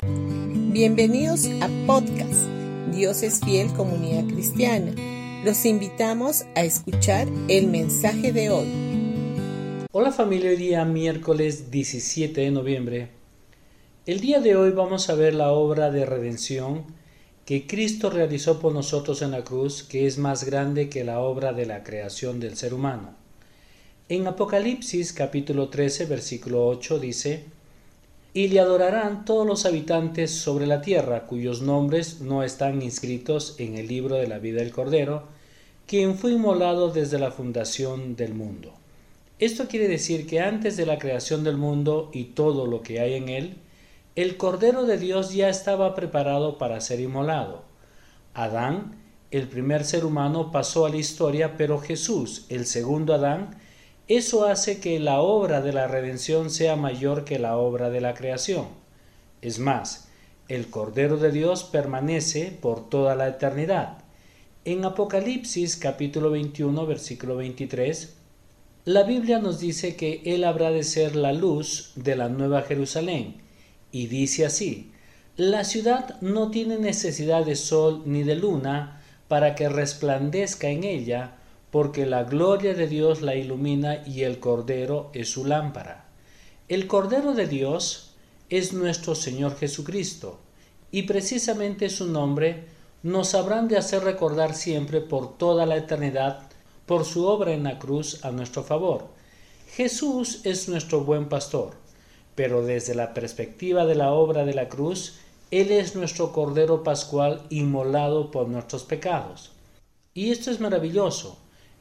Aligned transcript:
Bienvenidos 0.00 1.48
a 1.60 1.68
podcast 1.84 2.46
Dios 2.94 3.24
es 3.24 3.40
fiel 3.40 3.72
comunidad 3.72 4.32
cristiana. 4.32 4.92
Los 5.44 5.66
invitamos 5.66 6.44
a 6.54 6.62
escuchar 6.62 7.26
el 7.48 7.66
mensaje 7.66 8.32
de 8.32 8.50
hoy. 8.50 9.86
Hola 9.90 10.12
familia, 10.12 10.50
hoy 10.50 10.56
día 10.56 10.84
miércoles 10.84 11.72
17 11.72 12.42
de 12.42 12.50
noviembre. 12.52 13.08
El 14.06 14.20
día 14.20 14.38
de 14.38 14.54
hoy 14.54 14.70
vamos 14.70 15.10
a 15.10 15.16
ver 15.16 15.34
la 15.34 15.50
obra 15.50 15.90
de 15.90 16.06
redención 16.06 16.84
que 17.44 17.66
Cristo 17.66 18.08
realizó 18.08 18.60
por 18.60 18.72
nosotros 18.72 19.20
en 19.22 19.32
la 19.32 19.42
cruz, 19.42 19.82
que 19.82 20.06
es 20.06 20.16
más 20.16 20.44
grande 20.44 20.88
que 20.88 21.02
la 21.02 21.18
obra 21.18 21.52
de 21.52 21.66
la 21.66 21.82
creación 21.82 22.38
del 22.38 22.56
ser 22.56 22.72
humano. 22.72 23.16
En 24.08 24.28
Apocalipsis 24.28 25.12
capítulo 25.12 25.70
13 25.70 26.06
versículo 26.06 26.68
8 26.68 27.00
dice, 27.00 27.57
Y 28.34 28.48
le 28.48 28.60
adorarán 28.60 29.24
todos 29.24 29.46
los 29.46 29.66
habitantes 29.66 30.30
sobre 30.30 30.66
la 30.66 30.80
tierra 30.80 31.26
cuyos 31.26 31.62
nombres 31.62 32.20
no 32.20 32.42
están 32.42 32.82
inscritos 32.82 33.56
en 33.58 33.76
el 33.76 33.88
libro 33.88 34.16
de 34.16 34.28
la 34.28 34.38
vida 34.38 34.60
del 34.60 34.72
Cordero, 34.72 35.24
quien 35.86 36.16
fue 36.16 36.32
inmolado 36.32 36.90
desde 36.90 37.18
la 37.18 37.30
fundación 37.30 38.14
del 38.14 38.34
mundo. 38.34 38.74
Esto 39.38 39.68
quiere 39.68 39.88
decir 39.88 40.26
que 40.26 40.40
antes 40.40 40.76
de 40.76 40.84
la 40.84 40.98
creación 40.98 41.44
del 41.44 41.56
mundo 41.56 42.10
y 42.12 42.24
todo 42.24 42.66
lo 42.66 42.82
que 42.82 43.00
hay 43.00 43.14
en 43.14 43.28
él, 43.28 43.56
el 44.16 44.36
Cordero 44.36 44.84
de 44.84 44.98
Dios 44.98 45.32
ya 45.32 45.48
estaba 45.48 45.94
preparado 45.94 46.58
para 46.58 46.80
ser 46.80 46.98
inmolado. 46.98 47.62
Adán, 48.34 48.96
el 49.30 49.46
primer 49.46 49.84
ser 49.84 50.04
humano, 50.04 50.50
pasó 50.50 50.86
a 50.86 50.90
la 50.90 50.96
historia, 50.96 51.56
pero 51.56 51.78
Jesús, 51.78 52.44
el 52.48 52.66
segundo 52.66 53.14
Adán, 53.14 53.50
eso 54.08 54.46
hace 54.46 54.80
que 54.80 54.98
la 54.98 55.20
obra 55.20 55.60
de 55.60 55.72
la 55.72 55.86
redención 55.86 56.50
sea 56.50 56.76
mayor 56.76 57.24
que 57.24 57.38
la 57.38 57.58
obra 57.58 57.90
de 57.90 58.00
la 58.00 58.14
creación. 58.14 58.66
Es 59.42 59.58
más, 59.58 60.08
el 60.48 60.70
Cordero 60.70 61.18
de 61.18 61.30
Dios 61.30 61.64
permanece 61.64 62.56
por 62.60 62.88
toda 62.88 63.14
la 63.14 63.28
eternidad. 63.28 63.98
En 64.64 64.84
Apocalipsis 64.86 65.76
capítulo 65.76 66.30
21 66.30 66.86
versículo 66.86 67.36
23, 67.36 68.14
la 68.86 69.02
Biblia 69.02 69.38
nos 69.38 69.60
dice 69.60 69.94
que 69.94 70.22
Él 70.24 70.44
habrá 70.44 70.70
de 70.70 70.84
ser 70.84 71.14
la 71.14 71.34
luz 71.34 71.92
de 71.94 72.16
la 72.16 72.30
nueva 72.30 72.62
Jerusalén, 72.62 73.36
y 73.92 74.06
dice 74.06 74.46
así, 74.46 74.90
la 75.36 75.64
ciudad 75.64 76.18
no 76.22 76.50
tiene 76.50 76.78
necesidad 76.78 77.44
de 77.44 77.56
sol 77.56 78.02
ni 78.06 78.22
de 78.22 78.34
luna 78.34 79.02
para 79.28 79.54
que 79.54 79.68
resplandezca 79.68 80.68
en 80.68 80.84
ella, 80.84 81.37
porque 81.70 82.06
la 82.06 82.24
gloria 82.24 82.74
de 82.74 82.86
Dios 82.86 83.20
la 83.20 83.34
ilumina 83.34 84.02
y 84.06 84.22
el 84.22 84.40
Cordero 84.40 85.10
es 85.12 85.30
su 85.30 85.44
lámpara. 85.44 86.06
El 86.68 86.86
Cordero 86.86 87.34
de 87.34 87.46
Dios 87.46 88.14
es 88.48 88.72
nuestro 88.72 89.14
Señor 89.14 89.56
Jesucristo, 89.56 90.38
y 90.90 91.02
precisamente 91.02 91.90
su 91.90 92.06
nombre 92.06 92.64
nos 93.02 93.34
habrán 93.34 93.68
de 93.68 93.76
hacer 93.76 94.02
recordar 94.02 94.54
siempre 94.54 95.00
por 95.00 95.36
toda 95.36 95.66
la 95.66 95.76
eternidad 95.76 96.48
por 96.86 97.04
su 97.04 97.26
obra 97.26 97.52
en 97.52 97.64
la 97.64 97.78
cruz 97.78 98.24
a 98.24 98.30
nuestro 98.30 98.64
favor. 98.64 99.08
Jesús 99.70 100.40
es 100.44 100.68
nuestro 100.68 101.04
buen 101.04 101.28
pastor, 101.28 101.74
pero 102.34 102.64
desde 102.64 102.94
la 102.94 103.12
perspectiva 103.12 103.84
de 103.84 103.94
la 103.94 104.12
obra 104.12 104.44
de 104.46 104.54
la 104.54 104.68
cruz, 104.68 105.16
Él 105.50 105.70
es 105.70 105.94
nuestro 105.94 106.32
Cordero 106.32 106.82
Pascual 106.82 107.42
inmolado 107.50 108.30
por 108.30 108.48
nuestros 108.48 108.84
pecados. 108.84 109.52
Y 110.14 110.30
esto 110.30 110.50
es 110.50 110.58
maravilloso, 110.58 111.38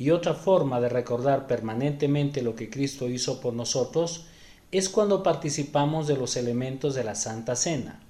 y 0.00 0.12
otra 0.12 0.32
forma 0.32 0.80
de 0.80 0.88
recordar 0.88 1.46
permanentemente 1.46 2.40
lo 2.40 2.56
que 2.56 2.70
Cristo 2.70 3.06
hizo 3.06 3.38
por 3.38 3.52
nosotros 3.52 4.24
es 4.72 4.88
cuando 4.88 5.22
participamos 5.22 6.06
de 6.06 6.16
los 6.16 6.38
elementos 6.38 6.94
de 6.94 7.04
la 7.04 7.14
Santa 7.14 7.54
Cena. 7.54 8.00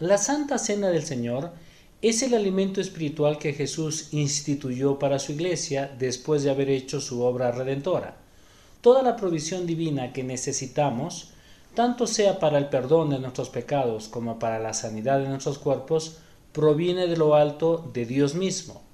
La 0.00 0.18
Santa 0.18 0.58
Cena 0.58 0.90
del 0.90 1.02
Señor 1.02 1.52
es 2.02 2.22
el 2.22 2.34
alimento 2.34 2.82
espiritual 2.82 3.38
que 3.38 3.54
Jesús 3.54 4.08
instituyó 4.12 4.98
para 4.98 5.18
su 5.18 5.32
iglesia 5.32 5.90
después 5.98 6.42
de 6.42 6.50
haber 6.50 6.68
hecho 6.68 7.00
su 7.00 7.22
obra 7.22 7.50
redentora. 7.52 8.18
Toda 8.82 9.02
la 9.02 9.16
provisión 9.16 9.66
divina 9.66 10.12
que 10.12 10.22
necesitamos, 10.22 11.30
tanto 11.74 12.06
sea 12.06 12.38
para 12.38 12.58
el 12.58 12.68
perdón 12.68 13.08
de 13.08 13.18
nuestros 13.18 13.48
pecados 13.48 14.08
como 14.08 14.38
para 14.38 14.58
la 14.58 14.74
sanidad 14.74 15.20
de 15.20 15.28
nuestros 15.30 15.58
cuerpos, 15.58 16.18
proviene 16.52 17.06
de 17.06 17.16
lo 17.16 17.34
alto 17.34 17.90
de 17.94 18.04
Dios 18.04 18.34
mismo. 18.34 18.89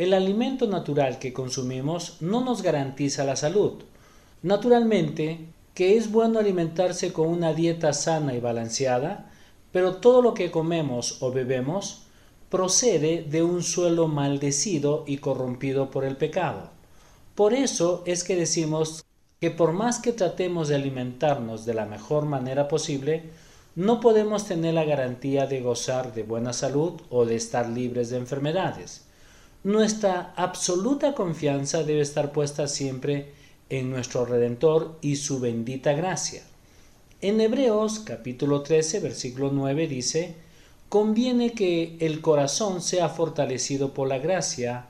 El 0.00 0.14
alimento 0.14 0.66
natural 0.66 1.18
que 1.18 1.34
consumimos 1.34 2.16
no 2.20 2.42
nos 2.42 2.62
garantiza 2.62 3.22
la 3.24 3.36
salud. 3.36 3.82
Naturalmente, 4.42 5.40
que 5.74 5.98
es 5.98 6.10
bueno 6.10 6.38
alimentarse 6.38 7.12
con 7.12 7.28
una 7.28 7.52
dieta 7.52 7.92
sana 7.92 8.32
y 8.32 8.40
balanceada, 8.40 9.30
pero 9.72 9.96
todo 9.96 10.22
lo 10.22 10.32
que 10.32 10.50
comemos 10.50 11.22
o 11.22 11.32
bebemos 11.32 12.04
procede 12.48 13.26
de 13.28 13.42
un 13.42 13.62
suelo 13.62 14.08
maldecido 14.08 15.04
y 15.06 15.18
corrompido 15.18 15.90
por 15.90 16.06
el 16.06 16.16
pecado. 16.16 16.70
Por 17.34 17.52
eso 17.52 18.02
es 18.06 18.24
que 18.24 18.36
decimos 18.36 19.04
que 19.38 19.50
por 19.50 19.72
más 19.72 19.98
que 19.98 20.12
tratemos 20.12 20.68
de 20.68 20.76
alimentarnos 20.76 21.66
de 21.66 21.74
la 21.74 21.84
mejor 21.84 22.24
manera 22.24 22.68
posible, 22.68 23.24
no 23.74 24.00
podemos 24.00 24.46
tener 24.46 24.72
la 24.72 24.84
garantía 24.84 25.46
de 25.46 25.60
gozar 25.60 26.14
de 26.14 26.22
buena 26.22 26.54
salud 26.54 27.02
o 27.10 27.26
de 27.26 27.36
estar 27.36 27.68
libres 27.68 28.08
de 28.08 28.16
enfermedades. 28.16 29.09
Nuestra 29.62 30.32
absoluta 30.36 31.14
confianza 31.14 31.82
debe 31.82 32.00
estar 32.00 32.32
puesta 32.32 32.66
siempre 32.66 33.34
en 33.68 33.90
nuestro 33.90 34.24
Redentor 34.24 34.96
y 35.02 35.16
su 35.16 35.38
bendita 35.38 35.92
gracia. 35.92 36.42
En 37.20 37.42
Hebreos 37.42 37.98
capítulo 37.98 38.62
13 38.62 39.00
versículo 39.00 39.50
9 39.52 39.86
dice, 39.86 40.34
conviene 40.88 41.52
que 41.52 41.98
el 42.00 42.22
corazón 42.22 42.80
sea 42.80 43.10
fortalecido 43.10 43.92
por 43.92 44.08
la 44.08 44.16
gracia 44.16 44.86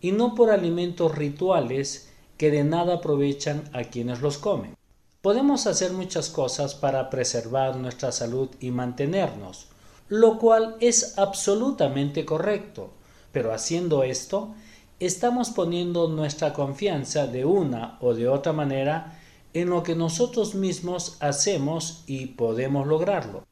y 0.00 0.12
no 0.12 0.36
por 0.36 0.50
alimentos 0.50 1.16
rituales 1.16 2.08
que 2.36 2.52
de 2.52 2.62
nada 2.62 2.94
aprovechan 2.94 3.68
a 3.72 3.82
quienes 3.82 4.20
los 4.20 4.38
comen. 4.38 4.76
Podemos 5.20 5.66
hacer 5.66 5.90
muchas 5.94 6.30
cosas 6.30 6.76
para 6.76 7.10
preservar 7.10 7.74
nuestra 7.74 8.12
salud 8.12 8.50
y 8.60 8.70
mantenernos, 8.70 9.66
lo 10.08 10.38
cual 10.38 10.76
es 10.78 11.18
absolutamente 11.18 12.24
correcto 12.24 12.92
pero 13.32 13.52
haciendo 13.52 14.04
esto, 14.04 14.54
estamos 15.00 15.50
poniendo 15.50 16.08
nuestra 16.08 16.52
confianza 16.52 17.26
de 17.26 17.44
una 17.44 17.98
o 18.00 18.14
de 18.14 18.28
otra 18.28 18.52
manera 18.52 19.18
en 19.54 19.70
lo 19.70 19.82
que 19.82 19.94
nosotros 19.94 20.54
mismos 20.54 21.16
hacemos 21.20 22.04
y 22.06 22.26
podemos 22.26 22.86
lograrlo. 22.86 23.44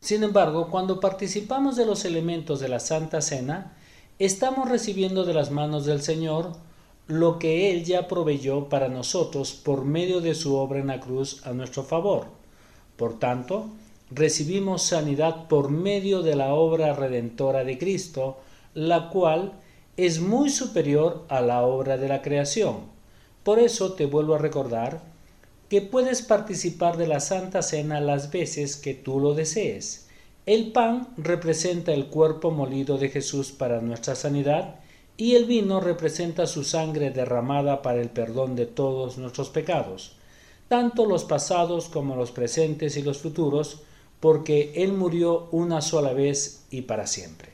Sin 0.00 0.22
embargo, 0.22 0.68
cuando 0.70 1.00
participamos 1.00 1.76
de 1.76 1.86
los 1.86 2.04
elementos 2.04 2.60
de 2.60 2.68
la 2.68 2.80
Santa 2.80 3.20
Cena, 3.22 3.76
estamos 4.18 4.68
recibiendo 4.68 5.24
de 5.24 5.34
las 5.34 5.50
manos 5.50 5.86
del 5.86 6.02
Señor 6.02 6.52
lo 7.06 7.38
que 7.38 7.70
Él 7.70 7.84
ya 7.84 8.08
proveyó 8.08 8.68
para 8.68 8.88
nosotros 8.88 9.52
por 9.52 9.84
medio 9.84 10.20
de 10.20 10.34
su 10.34 10.56
obra 10.56 10.78
en 10.80 10.86
la 10.86 11.00
cruz 11.00 11.46
a 11.46 11.52
nuestro 11.52 11.82
favor. 11.82 12.26
Por 12.96 13.18
tanto, 13.18 13.66
recibimos 14.10 14.82
sanidad 14.82 15.48
por 15.48 15.70
medio 15.70 16.22
de 16.22 16.36
la 16.36 16.54
obra 16.54 16.94
redentora 16.94 17.64
de 17.64 17.78
Cristo, 17.78 18.38
la 18.74 19.08
cual 19.10 19.52
es 19.96 20.20
muy 20.20 20.50
superior 20.50 21.24
a 21.28 21.40
la 21.40 21.62
obra 21.62 21.96
de 21.96 22.08
la 22.08 22.20
creación. 22.20 22.92
Por 23.44 23.58
eso 23.58 23.92
te 23.92 24.06
vuelvo 24.06 24.34
a 24.34 24.38
recordar 24.38 25.02
que 25.68 25.80
puedes 25.80 26.22
participar 26.22 26.96
de 26.96 27.06
la 27.06 27.20
Santa 27.20 27.62
Cena 27.62 28.00
las 28.00 28.30
veces 28.30 28.76
que 28.76 28.94
tú 28.94 29.20
lo 29.20 29.34
desees. 29.34 30.08
El 30.46 30.72
pan 30.72 31.08
representa 31.16 31.92
el 31.92 32.06
cuerpo 32.06 32.50
molido 32.50 32.98
de 32.98 33.08
Jesús 33.08 33.52
para 33.52 33.80
nuestra 33.80 34.14
sanidad 34.14 34.76
y 35.16 35.36
el 35.36 35.44
vino 35.44 35.80
representa 35.80 36.46
su 36.46 36.64
sangre 36.64 37.10
derramada 37.10 37.82
para 37.82 38.00
el 38.00 38.10
perdón 38.10 38.56
de 38.56 38.66
todos 38.66 39.16
nuestros 39.16 39.48
pecados, 39.48 40.16
tanto 40.68 41.06
los 41.06 41.24
pasados 41.24 41.88
como 41.88 42.16
los 42.16 42.32
presentes 42.32 42.96
y 42.96 43.02
los 43.02 43.18
futuros, 43.18 43.82
porque 44.20 44.72
Él 44.76 44.92
murió 44.92 45.48
una 45.52 45.80
sola 45.80 46.12
vez 46.12 46.64
y 46.70 46.82
para 46.82 47.06
siempre. 47.06 47.53